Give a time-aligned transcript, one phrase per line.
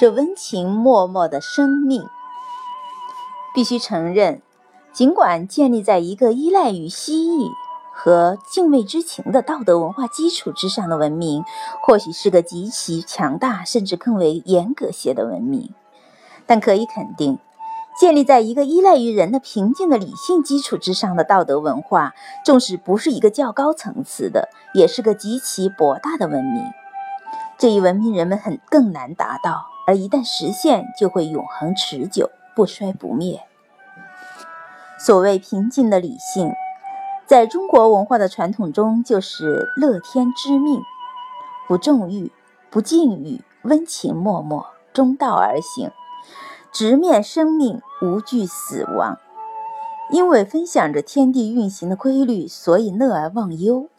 [0.00, 2.08] 这温情脉脉的生命。
[3.54, 4.40] 必须承认，
[4.94, 7.50] 尽管建立在一个依赖于蜥蜴
[7.92, 11.44] 和敬畏之情的道德文化基础之上的文明，
[11.82, 15.74] 或许是个极其强大，甚至更为严格些的文明，
[16.46, 17.38] 但可以肯定。
[17.98, 26.64] 建立在一个依赖于人的平静的理性基础之上的道德文化，纵使不是一个较高层次的，也是个极其博大的文明。
[27.60, 33.42] 这一文明人们很更难达到，而一旦实现，就会永恒持久，不衰不灭。
[34.98, 36.54] 所谓平静的理性，
[37.26, 40.80] 在中国文化的传统中，就是乐天知命，
[41.68, 42.32] 不纵欲，
[42.70, 45.90] 不禁欲，温情脉脉，中道而行。
[46.72, 49.18] 直面生命，无惧死亡。
[50.10, 53.90] 因为分享着天地运行的规律，所以乐而忘忧。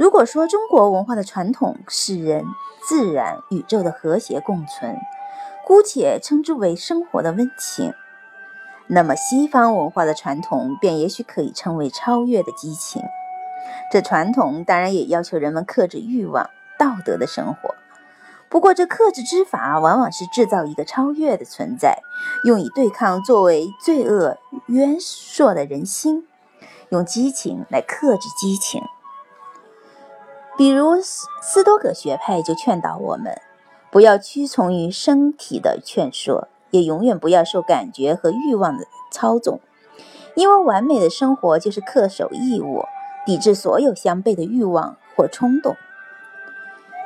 [0.00, 2.46] 如果说中国文化的传统是人、
[2.88, 4.96] 自然、宇宙的和谐共存，
[5.66, 7.92] 姑且称之为生活的温情，
[8.86, 13.02] 那么西方文化的传统便也许可以称为超越的激情。
[13.92, 16.48] 这传统当然也要求人们克制欲望、
[16.78, 17.74] 道德的生活。
[18.48, 21.98] 不过，这克制之法往往是制造一个超越的存在，
[22.44, 26.26] 用以对抗作为罪恶渊硕的人心，
[26.88, 28.80] 用激情来克制激情。
[30.60, 33.40] 比如斯多葛学派就劝导我们，
[33.90, 39.58] 不要屈从于身体的劝说，也永远不要受感觉和欲望的操纵，
[40.34, 42.84] 因为完美的生活就是恪守义务，
[43.24, 45.76] 抵制所有相悖的欲望或冲动。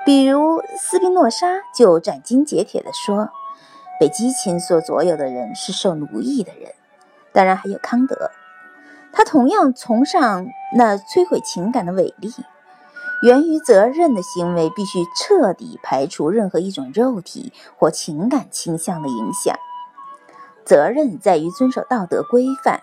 [0.05, 3.29] 比如斯宾诺莎就斩钉截铁地说
[4.01, 6.73] ：“被激情所左右的人是受奴役的人。”
[7.33, 8.33] 当然还有康德，
[9.13, 10.45] 他同样崇尚
[10.77, 12.33] 那摧毁情感的伟力。
[13.25, 19.57] 源于责任的行为必须彻底排除任何一种肉体或情感倾向的影响。
[20.63, 22.83] 责任在于遵守道德规范，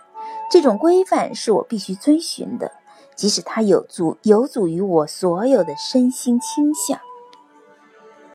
[0.49, 2.71] 这种规范是我必须遵循的，
[3.15, 6.99] 即使它有阻有阻于我所有的身心倾向。